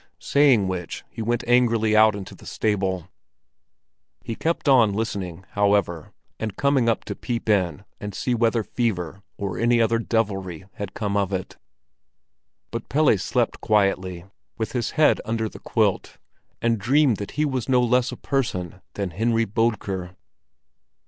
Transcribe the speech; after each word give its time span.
Saying 0.17 0.67
which 0.67 1.03
he 1.11 1.21
went 1.21 1.43
angrily 1.47 1.95
out 1.95 2.15
into 2.15 2.33
the 2.33 2.47
stable. 2.47 3.07
He 4.23 4.33
kept 4.33 4.67
on 4.67 4.93
listening, 4.93 5.45
however, 5.51 6.11
and 6.39 6.55
coming 6.57 6.89
up 6.89 7.03
to 7.05 7.13
peep 7.15 7.47
in 7.47 7.85
and 7.99 8.15
see 8.15 8.33
whether 8.33 8.63
fever 8.63 9.21
or 9.37 9.59
any 9.59 9.79
other 9.79 9.99
devilry 9.99 10.65
had 10.73 10.95
come 10.95 11.15
of 11.15 11.31
it. 11.31 11.55
But 12.71 12.89
Pelle 12.89 13.15
slept 13.19 13.61
quietly 13.61 14.25
with 14.57 14.71
his 14.71 14.89
head 14.97 15.21
under 15.23 15.47
the 15.47 15.59
quilt, 15.59 16.17
and 16.63 16.79
dreamed 16.79 17.17
that 17.17 17.31
he 17.37 17.45
was 17.45 17.69
no 17.69 17.83
less 17.83 18.11
a 18.11 18.17
person 18.17 18.81
than 18.95 19.11
Henry 19.11 19.45
Bodker. 19.45 20.15